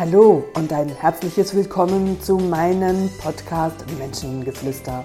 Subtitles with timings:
[0.00, 5.04] Hallo und ein herzliches Willkommen zu meinem Podcast Menschengeflüster.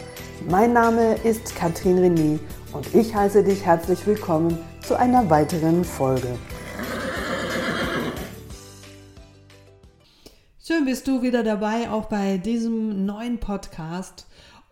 [0.50, 2.40] Mein Name ist Katrin René
[2.72, 4.58] und ich heiße dich herzlich willkommen
[4.88, 6.40] zu einer weiteren Folge.
[10.66, 14.28] Schön bist du wieder dabei, auch bei diesem neuen Podcast.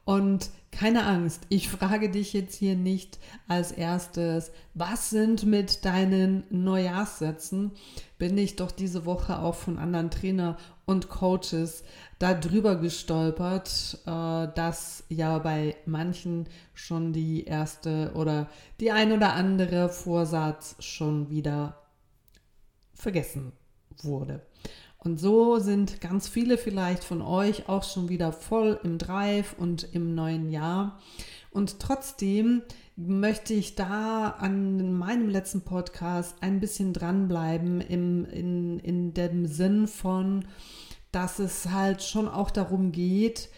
[0.06, 6.44] Und keine Angst, ich frage dich jetzt hier nicht als erstes, was sind mit deinen
[6.50, 7.72] Neujahrssätzen?
[8.18, 11.84] Bin ich doch diese Woche auch von anderen Trainer und Coaches
[12.20, 18.50] darüber gestolpert, äh, dass ja bei manchen schon die erste oder
[18.80, 21.82] die ein oder andere Vorsatz schon wieder
[22.94, 23.54] vergessen
[24.02, 24.42] wurde.
[25.04, 29.94] Und so sind ganz viele vielleicht von euch auch schon wieder voll im Drive und
[29.94, 31.00] im neuen Jahr.
[31.52, 32.62] Und trotzdem
[32.96, 39.88] möchte ich da an meinem letzten Podcast ein bisschen dranbleiben im, in, in dem Sinn
[39.88, 40.46] von,
[41.12, 43.50] dass es halt schon auch darum geht,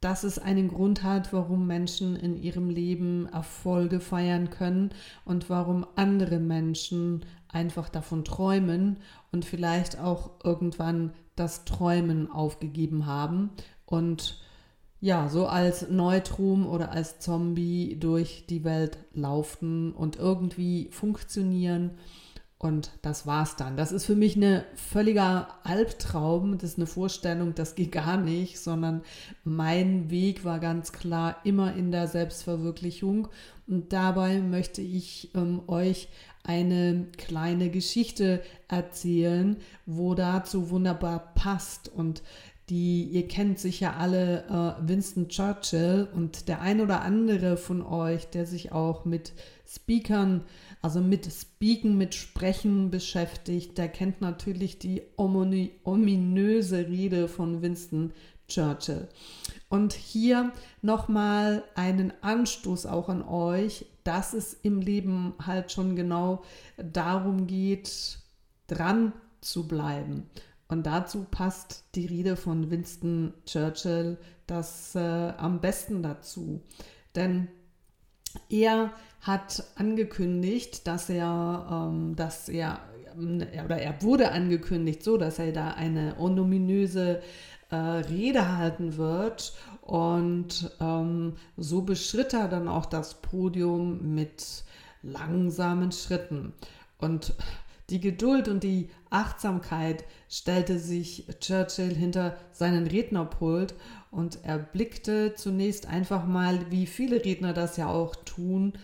[0.00, 4.90] dass es einen Grund hat, warum Menschen in ihrem Leben Erfolge feiern können
[5.24, 8.98] und warum andere Menschen einfach davon träumen
[9.30, 13.50] und vielleicht auch irgendwann das Träumen aufgegeben haben
[13.86, 14.42] und
[15.02, 21.98] ja, so als Neutrum oder als Zombie durch die Welt laufen und irgendwie funktionieren.
[22.56, 23.76] Und das war's dann.
[23.76, 26.58] Das ist für mich eine völliger Albtraum.
[26.58, 29.02] Das ist eine Vorstellung, das geht gar nicht, sondern
[29.42, 33.26] mein Weg war ganz klar immer in der Selbstverwirklichung.
[33.66, 36.06] Und dabei möchte ich ähm, euch
[36.44, 42.22] eine kleine Geschichte erzählen, wo dazu wunderbar passt und
[42.68, 48.26] die, ihr kennt sicher alle äh, Winston Churchill und der ein oder andere von euch,
[48.28, 49.32] der sich auch mit
[49.68, 50.44] Speakern,
[50.80, 58.12] also mit Speaken, mit Sprechen beschäftigt, der kennt natürlich die ominöse Rede von Winston
[58.48, 59.08] Churchill.
[59.68, 60.52] Und hier
[60.82, 66.42] nochmal einen Anstoß auch an euch, dass es im Leben halt schon genau
[66.76, 68.18] darum geht,
[68.66, 70.28] dran zu bleiben.
[70.68, 76.62] Und dazu passt die Rede von Winston Churchill das äh, am besten dazu.
[77.14, 77.48] Denn
[78.48, 82.80] er hat angekündigt, dass er, ähm, dass er,
[83.16, 87.20] äh, oder er wurde angekündigt so, dass er da eine ominöse
[87.72, 89.54] äh, Rede halten wird.
[89.80, 94.64] Und ähm, so beschritt er dann auch das Podium mit
[95.02, 96.52] langsamen Schritten.
[96.98, 97.34] Und
[97.90, 103.74] die Geduld und die Achtsamkeit stellte sich Churchill hinter seinen Rednerpult
[104.12, 108.74] und er blickte zunächst einfach mal, wie viele Redner das ja auch tun,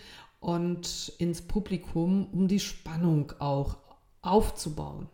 [0.41, 3.78] und ins Publikum, um die Spannung auch
[4.22, 5.09] aufzubauen.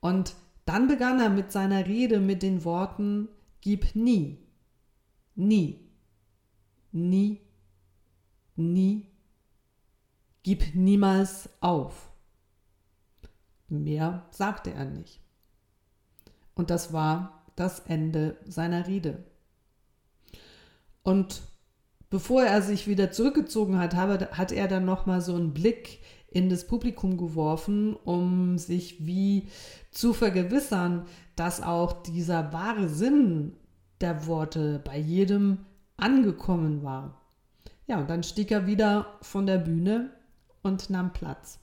[0.00, 0.34] Und
[0.70, 3.28] dann begann er mit seiner Rede mit den Worten,
[3.60, 4.38] gib nie,
[5.34, 5.80] nie,
[6.92, 7.40] nie,
[8.54, 9.08] nie,
[10.44, 12.12] gib niemals auf.
[13.66, 15.20] Mehr sagte er nicht.
[16.54, 19.24] Und das war das Ende seiner Rede.
[21.02, 21.42] Und
[22.10, 25.98] bevor er sich wieder zurückgezogen hat, hat er dann nochmal so einen Blick
[26.30, 29.48] in das Publikum geworfen, um sich wie
[29.90, 33.56] zu vergewissern, dass auch dieser wahre Sinn
[34.00, 35.58] der Worte bei jedem
[35.96, 37.20] angekommen war.
[37.86, 40.10] Ja, und dann stieg er wieder von der Bühne
[40.62, 41.58] und nahm Platz.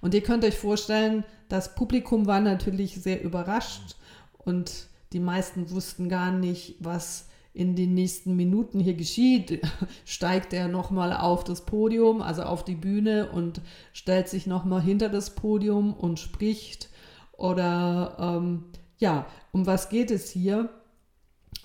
[0.00, 3.96] Und ihr könnt euch vorstellen, das Publikum war natürlich sehr überrascht
[4.38, 9.60] und die meisten wussten gar nicht, was in den nächsten Minuten hier geschieht,
[10.04, 13.60] steigt er nochmal auf das Podium, also auf die Bühne und
[13.92, 16.88] stellt sich nochmal hinter das Podium und spricht.
[17.32, 18.64] Oder ähm,
[18.98, 20.70] ja, um was geht es hier?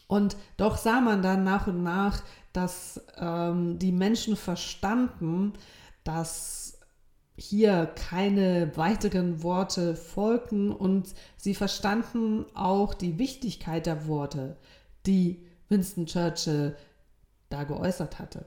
[0.07, 2.23] Und doch sah man dann nach und nach,
[2.53, 5.53] dass ähm, die Menschen verstanden,
[6.03, 6.79] dass
[7.37, 14.57] hier keine weiteren Worte folgten und sie verstanden auch die Wichtigkeit der Worte,
[15.05, 16.75] die Winston Churchill
[17.49, 18.45] da geäußert hatte.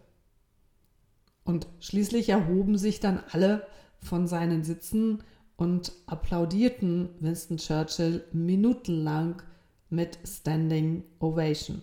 [1.44, 3.66] Und schließlich erhoben sich dann alle
[3.98, 5.22] von seinen Sitzen
[5.56, 9.42] und applaudierten Winston Churchill minutenlang
[9.90, 11.82] mit Standing Ovation.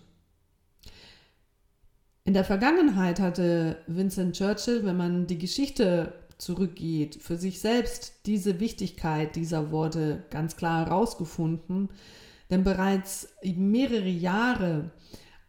[2.24, 8.60] In der Vergangenheit hatte Winston Churchill, wenn man die Geschichte zurückgeht, für sich selbst diese
[8.60, 11.88] Wichtigkeit dieser Worte ganz klar herausgefunden,
[12.50, 14.90] denn bereits mehrere Jahre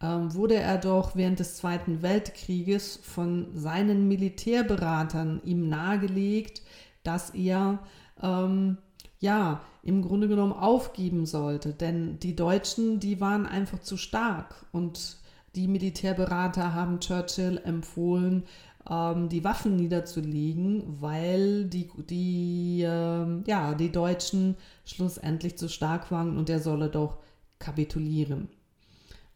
[0.01, 6.61] wurde er doch während des Zweiten Weltkrieges von seinen Militärberatern ihm nahegelegt,
[7.03, 7.79] dass er
[8.21, 8.77] ähm,
[9.19, 11.73] ja, im Grunde genommen aufgeben sollte.
[11.73, 15.17] Denn die Deutschen, die waren einfach zu stark und
[15.55, 18.43] die Militärberater haben Churchill empfohlen,
[18.89, 24.55] ähm, die Waffen niederzulegen, weil die, die, äh, ja, die Deutschen
[24.85, 27.17] schlussendlich zu stark waren und er solle doch
[27.57, 28.49] kapitulieren.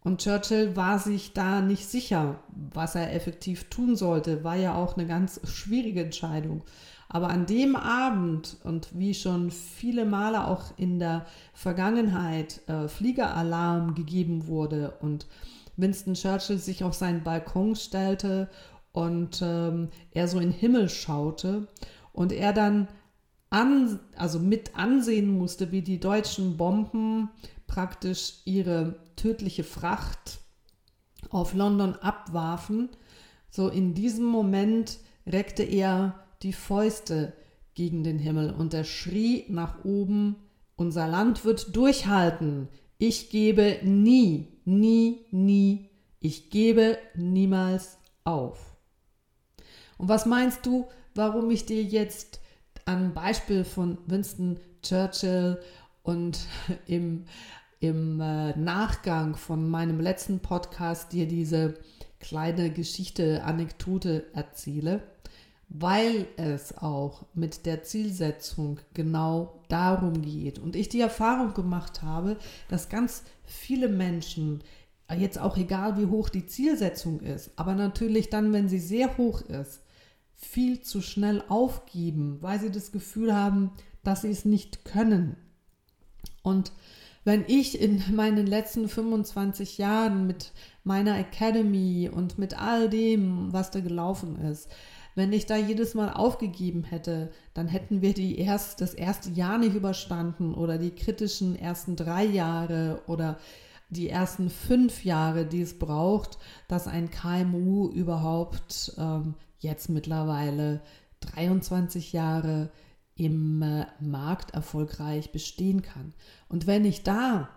[0.03, 4.43] Und Churchill war sich da nicht sicher, was er effektiv tun sollte.
[4.43, 6.63] War ja auch eine ganz schwierige Entscheidung.
[7.07, 13.93] Aber an dem Abend und wie schon viele Male auch in der Vergangenheit äh, Fliegeralarm
[13.93, 15.27] gegeben wurde und
[15.77, 18.49] Winston Churchill sich auf seinen Balkon stellte
[18.91, 21.67] und ähm, er so in den Himmel schaute
[22.13, 22.87] und er dann
[23.49, 27.29] an, also mit ansehen musste, wie die deutschen Bomben
[27.67, 30.39] praktisch ihre tödliche Fracht
[31.29, 32.89] auf London abwarfen.
[33.49, 37.33] So in diesem Moment reckte er die Fäuste
[37.73, 40.35] gegen den Himmel und er schrie nach oben,
[40.75, 42.67] unser Land wird durchhalten.
[42.97, 45.89] Ich gebe nie, nie, nie,
[46.19, 48.77] ich gebe niemals auf.
[49.97, 52.39] Und was meinst du, warum ich dir jetzt
[52.85, 55.59] am Beispiel von Winston Churchill
[56.03, 56.39] und
[56.87, 57.25] im
[57.83, 61.73] im äh, Nachgang von meinem letzten Podcast dir diese
[62.21, 65.03] kleine Geschichte, Anekdote erzähle,
[65.67, 70.59] weil es auch mit der Zielsetzung genau darum geht.
[70.59, 72.37] Und ich die Erfahrung gemacht habe,
[72.69, 74.63] dass ganz viele Menschen,
[75.17, 79.41] jetzt auch egal wie hoch die Zielsetzung ist, aber natürlich dann, wenn sie sehr hoch
[79.41, 79.81] ist,
[80.35, 83.71] viel zu schnell aufgeben, weil sie das Gefühl haben,
[84.03, 85.35] dass sie es nicht können.
[86.43, 86.71] Und
[87.23, 90.51] wenn ich in meinen letzten 25 Jahren mit
[90.83, 94.69] meiner Academy und mit all dem, was da gelaufen ist,
[95.15, 99.57] wenn ich da jedes Mal aufgegeben hätte, dann hätten wir die erst, das erste Jahr
[99.59, 103.37] nicht überstanden oder die kritischen ersten drei Jahre oder
[103.89, 110.81] die ersten fünf Jahre, die es braucht, dass ein KMU überhaupt ähm, jetzt mittlerweile
[111.19, 112.69] 23 Jahre
[113.15, 116.13] im äh, Markt erfolgreich bestehen kann.
[116.49, 117.49] Und wenn ich da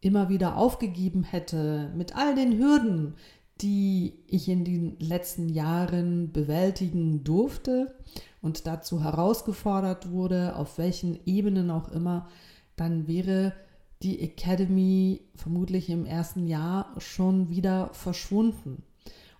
[0.00, 3.14] immer wieder aufgegeben hätte mit all den Hürden,
[3.60, 7.94] die ich in den letzten Jahren bewältigen durfte
[8.40, 12.28] und dazu herausgefordert wurde, auf welchen Ebenen auch immer,
[12.76, 13.54] dann wäre
[14.02, 18.82] die Academy vermutlich im ersten Jahr schon wieder verschwunden.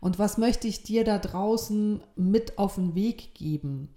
[0.01, 3.89] Und was möchte ich dir da draußen mit auf den Weg geben?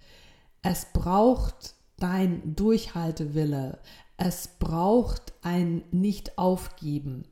[0.68, 3.78] Es braucht dein Durchhaltewille.
[4.16, 7.22] Es braucht ein Nicht-Aufgeben.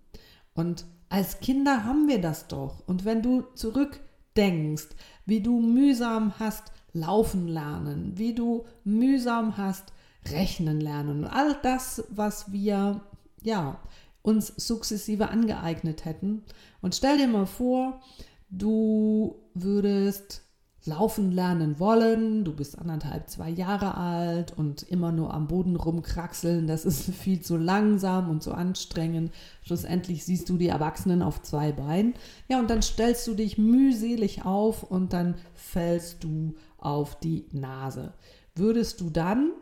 [0.55, 2.87] Und als Kinder haben wir das doch.
[2.87, 4.87] Und wenn du zurückdenkst,
[5.27, 9.93] wie du mühsam hast laufen lernen, wie du mühsam hast
[10.31, 13.01] rechnen lernen und all das, was wir
[13.43, 13.81] ja
[14.23, 16.45] uns sukzessive angeeignet hätten.
[16.81, 18.01] Und stell dir mal vor,
[18.49, 20.44] du würdest
[20.87, 26.67] laufen lernen wollen, du bist anderthalb, zwei Jahre alt und immer nur am Boden rumkraxeln,
[26.67, 29.33] das ist viel zu langsam und zu anstrengend.
[29.63, 32.15] Schlussendlich siehst du die Erwachsenen auf zwei Beinen.
[32.49, 38.13] Ja, und dann stellst du dich mühselig auf und dann fällst du auf die Nase.
[38.55, 39.53] Würdest du dann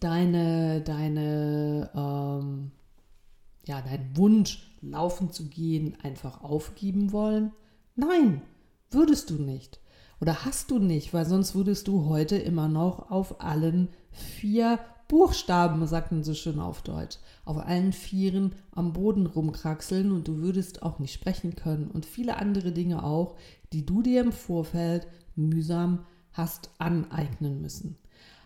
[0.00, 2.70] deine, deine, ähm,
[3.66, 7.52] ja, deinen Wunsch, laufen zu gehen, einfach aufgeben wollen?
[7.94, 8.42] Nein,
[8.90, 9.81] würdest du nicht.
[10.22, 15.84] Oder hast du nicht, weil sonst würdest du heute immer noch auf allen vier Buchstaben,
[15.88, 20.84] sagt man so schön auf Deutsch, auf allen Vieren am Boden rumkraxeln und du würdest
[20.84, 23.34] auch nicht sprechen können und viele andere Dinge auch,
[23.72, 27.98] die du dir im Vorfeld mühsam hast aneignen müssen.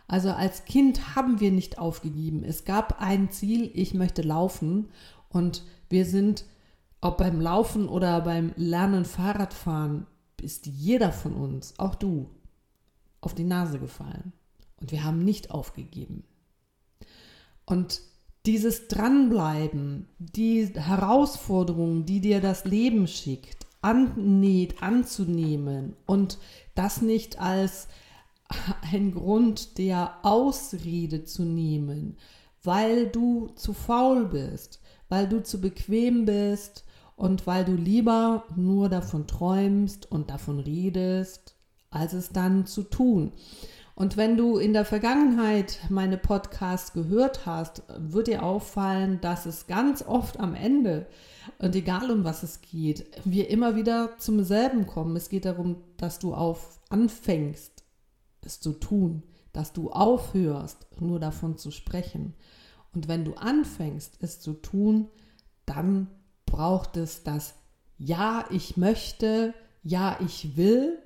[0.09, 2.42] Also als Kind haben wir nicht aufgegeben.
[2.42, 4.88] Es gab ein Ziel, ich möchte laufen
[5.28, 6.47] und wir sind,
[7.02, 10.06] ob beim Laufen oder beim Lernen Fahrradfahren,
[10.47, 12.31] ist jeder von uns, auch du,
[13.21, 14.33] auf die Nase gefallen.
[14.81, 16.25] Und wir haben nicht aufgegeben.
[17.67, 18.00] Und
[18.47, 26.38] dieses Dranbleiben, die Herausforderungen, die dir das Leben schickt, annäht, anzunehmen und
[26.75, 27.88] das nicht als
[28.93, 32.17] ein Grund der Ausrede zu nehmen,
[32.62, 36.85] weil du zu faul bist, weil du zu bequem bist,
[37.16, 41.56] und weil du lieber nur davon träumst und davon redest,
[41.90, 43.32] als es dann zu tun.
[43.94, 49.66] Und wenn du in der Vergangenheit meine Podcasts gehört hast, wird dir auffallen, dass es
[49.66, 51.06] ganz oft am Ende,
[51.58, 55.16] und egal um was es geht, wir immer wieder zum selben kommen.
[55.16, 57.85] Es geht darum, dass du auf anfängst,
[58.42, 59.23] es zu tun,
[59.54, 62.35] dass du aufhörst, nur davon zu sprechen.
[62.94, 65.08] Und wenn du anfängst, es zu tun,
[65.64, 66.08] dann
[66.56, 67.54] braucht es das
[67.98, 70.98] Ja, ich möchte, Ja, ich will.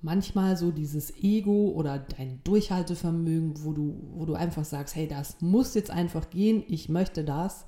[0.00, 5.40] Manchmal so dieses Ego oder dein Durchhaltevermögen, wo du, wo du einfach sagst, hey, das
[5.40, 7.64] muss jetzt einfach gehen, ich möchte das.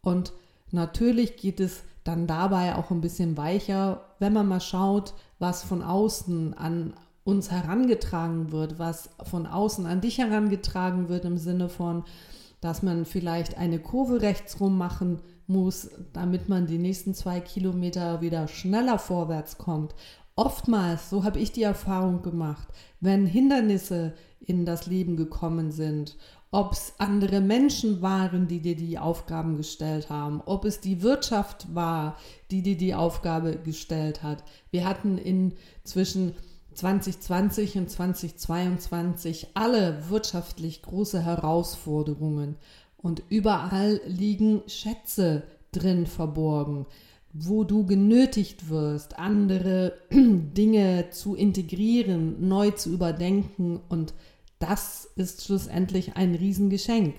[0.00, 0.32] Und
[0.70, 5.82] natürlich geht es dann dabei auch ein bisschen weicher, wenn man mal schaut, was von
[5.82, 12.04] außen an uns herangetragen wird, was von außen an dich herangetragen wird im Sinne von,
[12.60, 18.48] dass man vielleicht eine Kurve rechtsrum machen muss, damit man die nächsten zwei Kilometer wieder
[18.48, 19.94] schneller vorwärts kommt.
[20.36, 22.68] Oftmals, so habe ich die Erfahrung gemacht,
[23.00, 26.16] wenn Hindernisse in das Leben gekommen sind
[26.50, 31.74] ob es andere Menschen waren, die dir die Aufgaben gestellt haben, ob es die Wirtschaft
[31.74, 32.16] war,
[32.50, 34.42] die dir die Aufgabe gestellt hat.
[34.70, 36.34] Wir hatten in zwischen
[36.72, 42.56] 2020 und 2022 alle wirtschaftlich große Herausforderungen
[42.98, 46.86] und überall liegen Schätze drin verborgen,
[47.32, 54.14] wo du genötigt wirst, andere Dinge zu integrieren, neu zu überdenken und
[54.58, 57.14] das ist schlussendlich ein Riesengeschenk.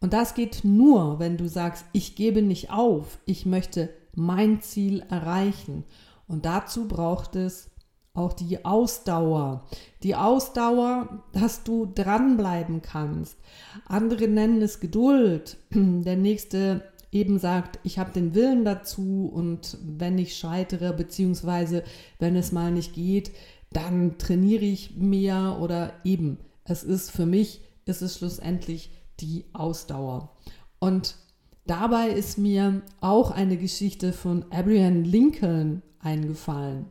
[0.00, 5.02] Und das geht nur, wenn du sagst, ich gebe nicht auf, ich möchte mein Ziel
[5.10, 5.84] erreichen.
[6.28, 7.70] Und dazu braucht es
[8.16, 9.64] auch die Ausdauer.
[10.02, 13.36] Die Ausdauer, dass du dranbleiben kannst.
[13.86, 15.58] Andere nennen es Geduld.
[15.70, 16.82] Der nächste
[17.12, 21.84] eben sagt, ich habe den Willen dazu und wenn ich scheitere, beziehungsweise
[22.18, 23.30] wenn es mal nicht geht,
[23.72, 30.36] dann trainiere ich mehr oder eben es ist für mich, ist es schlussendlich die Ausdauer.
[30.78, 31.16] Und
[31.66, 36.90] dabei ist mir auch eine Geschichte von Abraham Lincoln eingefallen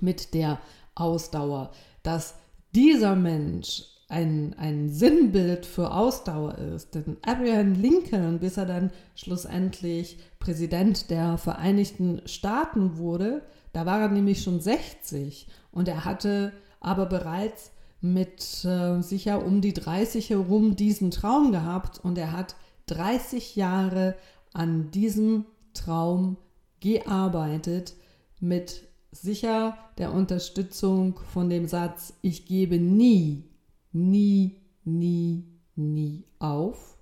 [0.00, 0.60] mit der
[0.94, 1.72] Ausdauer,
[2.02, 2.34] dass
[2.74, 6.94] dieser Mensch ein, ein Sinnbild für Ausdauer ist.
[6.94, 14.08] Denn Abraham Lincoln, bis er dann schlussendlich Präsident der Vereinigten Staaten wurde, da war er
[14.08, 17.72] nämlich schon 60 und er hatte aber bereits
[18.02, 22.56] mit äh, sicher um die 30 herum diesen Traum gehabt und er hat
[22.86, 24.14] 30 Jahre
[24.52, 26.36] an diesem Traum
[26.80, 27.94] gearbeitet
[28.40, 33.44] mit sicher der Unterstützung von dem Satz, ich gebe nie,
[33.92, 35.44] nie, nie,
[35.76, 36.98] nie auf.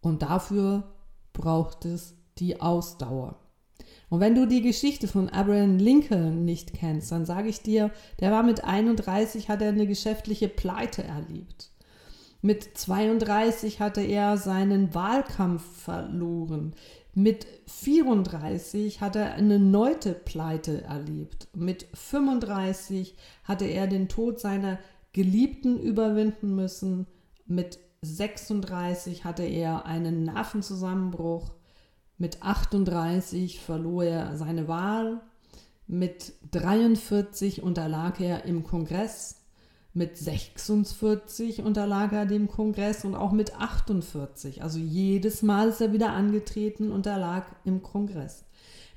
[0.00, 0.82] Und dafür
[1.32, 3.38] braucht es die Ausdauer.
[4.10, 7.90] Und wenn du die Geschichte von Abraham Lincoln nicht kennst, dann sage ich dir,
[8.20, 11.70] der war mit 31, hat er eine geschäftliche Pleite erlebt.
[12.42, 16.74] Mit 32 hatte er seinen Wahlkampf verloren.
[17.14, 21.48] Mit 34 hat er eine neute Pleite erlebt.
[21.54, 24.78] Mit 35 hatte er den Tod seiner
[25.12, 27.06] Geliebten überwinden müssen.
[27.44, 31.52] Mit 36 hatte er einen Nervenzusammenbruch.
[32.16, 35.20] Mit 38 verlor er seine Wahl.
[35.86, 39.41] Mit 43 unterlag er im Kongress.
[39.94, 44.62] Mit 46 unterlag er dem Kongress und auch mit 48.
[44.62, 48.46] Also jedes Mal ist er wieder angetreten, und unterlag im Kongress.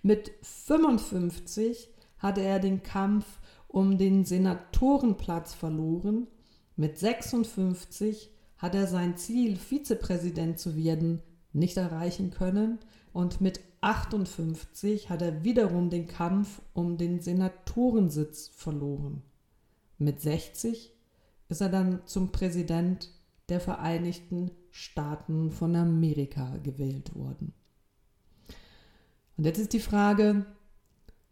[0.04, 3.26] Mit 55 hatte er den Kampf
[3.68, 6.28] um den Senatorenplatz verloren.
[6.78, 11.22] Mit 56 hat er sein Ziel, Vizepräsident zu werden,
[11.52, 12.80] nicht erreichen können
[13.12, 19.24] und mit 58 hat er wiederum den Kampf um den Senatorensitz verloren.
[19.98, 20.92] Mit 60
[21.50, 23.10] ist er dann zum Präsident
[23.50, 27.54] der Vereinigten Staaten von Amerika gewählt worden.
[29.38, 30.46] Und jetzt ist die Frage,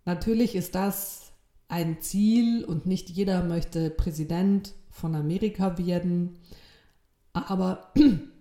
[0.05, 1.31] natürlich ist das
[1.67, 6.37] ein Ziel und nicht jeder möchte Präsident von Amerika werden,
[7.33, 7.91] aber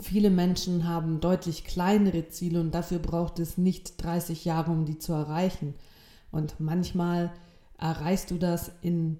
[0.00, 4.98] Viele Menschen haben deutlich kleinere Ziele und dafür braucht es nicht 30 Jahre, um die
[4.98, 5.74] zu erreichen.
[6.30, 7.32] Und manchmal
[7.78, 9.18] erreichst du das in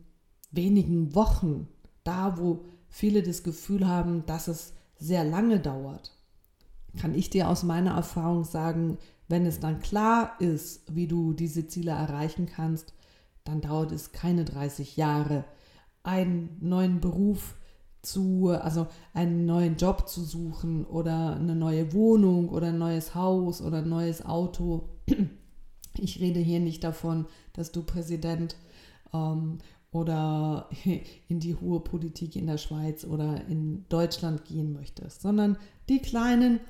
[0.53, 1.69] wenigen Wochen,
[2.05, 6.17] da wo viele das Gefühl haben, dass es sehr lange dauert.
[6.99, 11.67] Kann ich dir aus meiner Erfahrung sagen, wenn es dann klar ist, wie du diese
[11.67, 12.93] Ziele erreichen kannst,
[13.45, 15.45] dann dauert es keine 30 Jahre,
[16.03, 17.57] einen neuen Beruf
[18.03, 23.63] zu, also einen neuen Job zu suchen oder eine neue Wohnung oder ein neues Haus
[23.63, 24.89] oder ein neues Auto.
[25.99, 28.57] Ich rede hier nicht davon, dass du Präsident
[29.13, 29.59] ähm,
[29.93, 30.69] oder
[31.29, 35.57] in die hohe Politik in der Schweiz oder in Deutschland gehen möchtest, sondern
[35.89, 36.61] die kleinen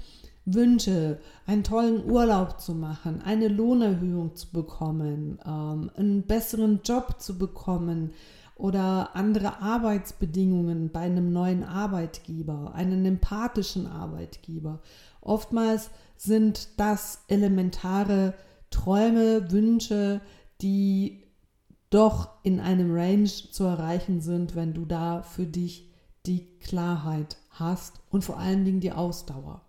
[0.44, 7.38] Wünsche, einen tollen Urlaub zu machen, eine Lohnerhöhung zu bekommen, ähm, einen besseren Job zu
[7.38, 8.10] bekommen,
[8.62, 14.80] oder andere Arbeitsbedingungen bei einem neuen Arbeitgeber, einen empathischen Arbeitgeber.
[15.20, 18.34] Oftmals sind das elementare
[18.70, 20.20] Träume, Wünsche,
[20.60, 21.21] die
[21.92, 25.90] doch in einem Range zu erreichen sind, wenn du da für dich
[26.26, 29.60] die Klarheit hast und vor allen Dingen die Ausdauer.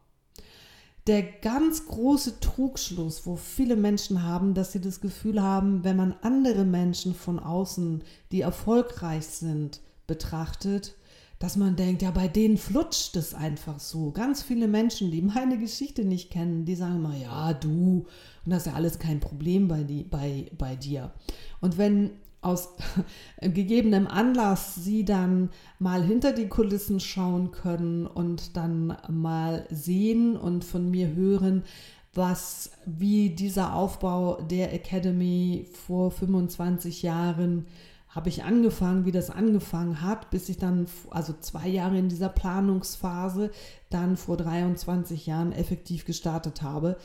[1.05, 6.15] Der ganz große Trugschluss, wo viele Menschen haben, dass sie das Gefühl haben, wenn man
[6.21, 10.95] andere Menschen von außen, die erfolgreich sind, betrachtet,
[11.43, 14.11] dass man denkt, ja, bei denen flutscht es einfach so.
[14.11, 18.05] Ganz viele Menschen, die meine Geschichte nicht kennen, die sagen mal, ja, du,
[18.45, 21.11] und das ist ja alles kein Problem bei, die, bei, bei dir.
[21.59, 22.69] Und wenn aus
[23.41, 30.63] gegebenem Anlass sie dann mal hinter die Kulissen schauen können und dann mal sehen und
[30.63, 31.63] von mir hören,
[32.13, 37.65] was wie dieser Aufbau der Academy vor 25 Jahren
[38.13, 42.29] habe ich angefangen, wie das angefangen hat, bis ich dann, also zwei Jahre in dieser
[42.29, 43.49] Planungsphase,
[43.89, 46.97] dann vor 23 Jahren effektiv gestartet habe,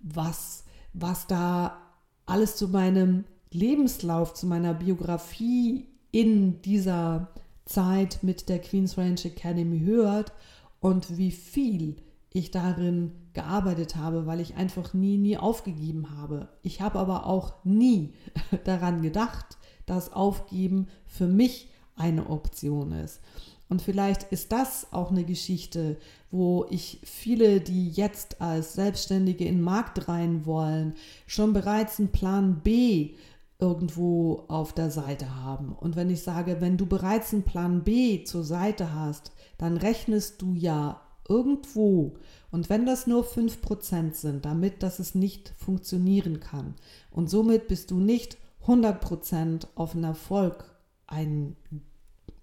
[0.00, 1.78] was, was da
[2.26, 7.28] alles zu meinem Lebenslauf, zu meiner Biografie in dieser
[7.64, 10.32] Zeit mit der Queen's Ranch Academy hört
[10.80, 11.96] und wie viel
[12.32, 16.48] ich darin gearbeitet habe, weil ich einfach nie, nie aufgegeben habe.
[16.62, 18.12] Ich habe aber auch nie
[18.64, 19.56] daran gedacht,
[19.90, 23.20] dass Aufgeben für mich eine Option ist.
[23.68, 25.96] Und vielleicht ist das auch eine Geschichte,
[26.30, 30.94] wo ich viele, die jetzt als Selbstständige in den Markt rein wollen,
[31.26, 33.14] schon bereits einen Plan B
[33.60, 35.72] irgendwo auf der Seite haben.
[35.72, 40.42] Und wenn ich sage, wenn du bereits einen Plan B zur Seite hast, dann rechnest
[40.42, 42.14] du ja irgendwo,
[42.50, 46.74] und wenn das nur 5% sind, damit, dass es nicht funktionieren kann.
[47.12, 48.36] Und somit bist du nicht
[48.66, 50.64] 100% auf einen Erfolg
[51.06, 51.56] ein,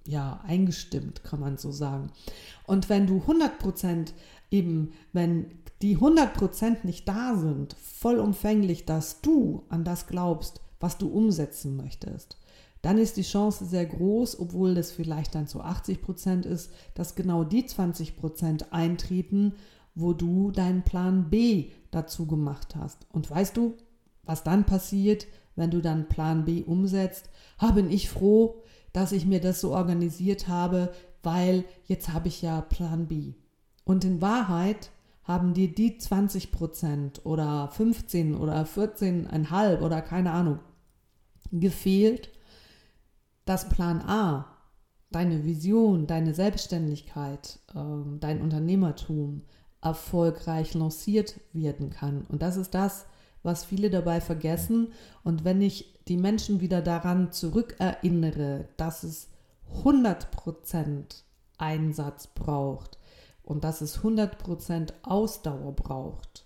[0.06, 2.12] ja, eingestimmt, kann man so sagen.
[2.66, 4.14] Und wenn du 100%
[4.52, 5.52] eben, wenn
[5.82, 12.38] die 100% nicht da sind, vollumfänglich, dass du an das glaubst, was du umsetzen möchtest,
[12.82, 17.16] dann ist die Chance sehr groß, obwohl das vielleicht dann zu 80 Prozent ist, dass
[17.16, 19.54] genau die 20 Prozent eintreten,
[19.96, 23.08] wo du deinen Plan B dazu gemacht hast.
[23.12, 23.76] Und weißt du,
[24.24, 25.26] was dann passiert,
[25.58, 27.30] wenn du dann Plan B umsetzt?
[27.60, 30.94] Ha, bin ich froh, dass ich mir das so organisiert habe,
[31.24, 33.34] weil jetzt habe ich ja Plan B.
[33.84, 34.92] Und in Wahrheit
[35.24, 40.60] haben dir die 20 Prozent oder 15 oder 14,5 oder keine Ahnung
[41.52, 42.32] gefehlt,
[43.46, 44.46] dass Plan A,
[45.12, 49.42] deine Vision, deine Selbstständigkeit, ähm, dein Unternehmertum
[49.82, 52.26] erfolgreich lanciert werden kann.
[52.30, 53.06] Und das ist das,
[53.48, 54.92] was viele dabei vergessen.
[55.24, 59.30] Und wenn ich die Menschen wieder daran zurückerinnere, dass es
[59.84, 61.24] 100%
[61.58, 63.00] Einsatz braucht
[63.42, 66.46] und dass es 100% Ausdauer braucht,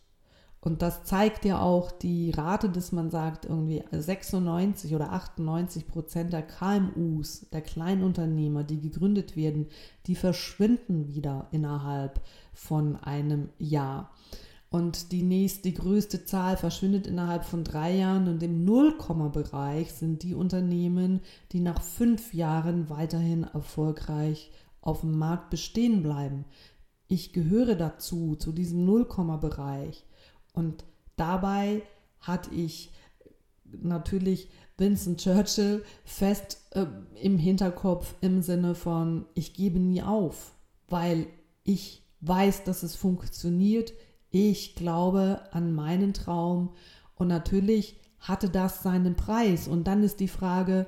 [0.64, 6.34] und das zeigt ja auch die Rate, dass man sagt, irgendwie 96 oder 98 Prozent
[6.34, 9.70] der KMUs, der Kleinunternehmer, die gegründet werden,
[10.06, 12.22] die verschwinden wieder innerhalb
[12.54, 14.12] von einem Jahr.
[14.72, 20.24] Und die nächste, die größte Zahl verschwindet innerhalb von drei Jahren und im Nullkomma-Bereich sind
[20.24, 21.20] die Unternehmen,
[21.52, 26.46] die nach fünf Jahren weiterhin erfolgreich auf dem Markt bestehen bleiben.
[27.10, 30.06] Ich gehöre dazu, zu diesem Nullkomma-Bereich.
[30.54, 30.86] Und
[31.18, 31.82] dabei
[32.22, 32.94] hatte ich
[33.66, 36.86] natürlich Vincent Churchill fest äh,
[37.22, 40.54] im Hinterkopf im Sinne von, ich gebe nie auf,
[40.88, 41.28] weil
[41.66, 43.92] ich weiß, dass es funktioniert.
[44.32, 46.70] Ich glaube an meinen Traum
[47.16, 49.68] und natürlich hatte das seinen Preis.
[49.68, 50.88] Und dann ist die Frage,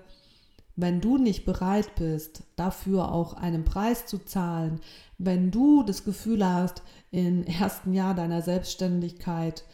[0.75, 4.79] wenn du nicht bereit bist, dafür auch einen Preis zu zahlen,
[5.17, 9.65] wenn du das Gefühl hast, im ersten Jahr deiner Selbstständigkeit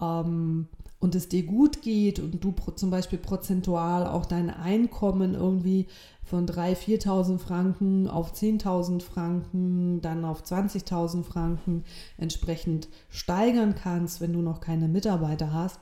[0.00, 0.68] ähm,
[1.00, 5.86] und es dir gut geht und du zum Beispiel prozentual auch dein Einkommen irgendwie
[6.22, 11.84] von 3.000, 4.000 Franken auf 10.000 Franken, dann auf 20.000 Franken
[12.18, 15.80] entsprechend steigern kannst, wenn du noch keine Mitarbeiter hast,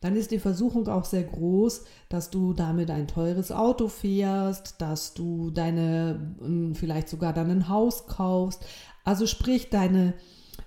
[0.00, 5.14] dann ist die Versuchung auch sehr groß, dass du damit ein teures Auto fährst, dass
[5.14, 8.64] du deine, vielleicht sogar dann ein Haus kaufst.
[9.04, 10.14] Also sprich, deine,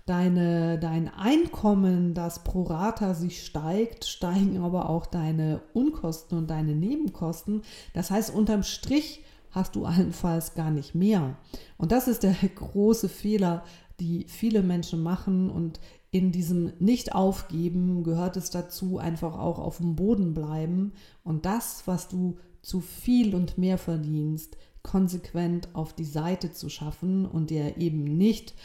[0.10, 6.74] deine, dein Einkommen, das pro Rata sich steigt, steigen aber auch deine Unkosten und deine
[6.74, 7.62] Nebenkosten.
[7.93, 11.38] Das heißt, unterm Strich hast du allenfalls gar nicht mehr.
[11.78, 13.63] Und das ist der große Fehler,
[14.00, 15.50] die viele Menschen machen.
[15.50, 15.80] Und
[16.12, 20.93] in diesem Nicht-Aufgeben gehört es dazu, einfach auch auf dem Boden bleiben
[21.24, 27.28] und das, was du zu viel und mehr verdienst, konsequent auf die Seite zu schaffen
[27.28, 28.56] und dir eben nicht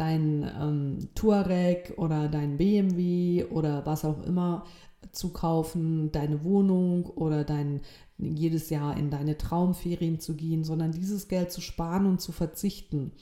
[0.00, 4.64] dein ähm, Touareg oder dein BMW oder was auch immer
[5.12, 7.80] zu kaufen, deine Wohnung oder dein
[8.16, 13.12] jedes Jahr in deine Traumferien zu gehen, sondern dieses Geld zu sparen und zu verzichten.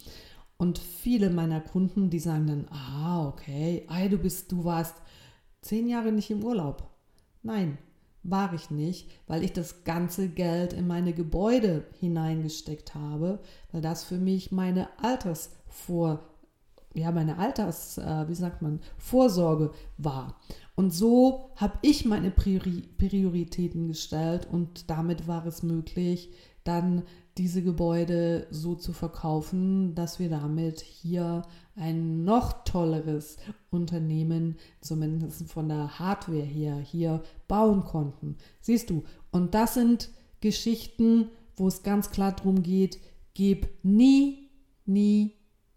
[0.56, 4.96] Und viele meiner Kunden, die sagen dann, ah, okay, ah, du bist, du warst
[5.62, 6.88] zehn Jahre nicht im Urlaub.
[7.42, 7.78] Nein,
[8.24, 14.04] war ich nicht, weil ich das ganze Geld in meine Gebäude hineingesteckt habe, weil das
[14.04, 16.24] für mich meine Altersvor,
[16.94, 20.40] ja, meine Alters, äh, wie sagt man, Vorsorge war.
[20.74, 26.30] Und so habe ich meine Priori Prioritäten gestellt und damit war es möglich,
[26.64, 27.02] dann
[27.36, 31.42] diese Gebäude so zu verkaufen, dass wir damit hier
[31.76, 33.36] ein noch tolleres
[33.70, 38.36] Unternehmen, zumindest von der Hardware her, hier bauen konnten.
[38.60, 42.98] Siehst du, und das sind Geschichten, wo es ganz klar darum geht,
[43.34, 44.50] gib nie,
[44.84, 45.34] nie,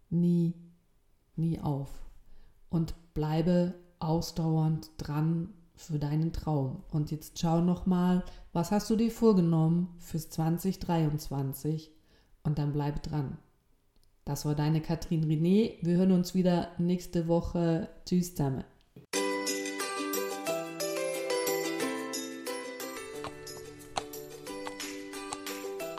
[0.10, 0.56] nie,
[1.36, 1.90] nie auf
[2.70, 6.84] und bleibe ausdauernd dran für deinen Traum.
[6.92, 11.92] Und jetzt schau noch mal, was hast du dir vorgenommen fürs 2023
[12.44, 13.38] und dann bleib dran.
[14.26, 15.78] Das war deine Katrin René.
[15.82, 17.90] Wir hören uns wieder nächste Woche.
[18.06, 18.64] Tschüss zusammen.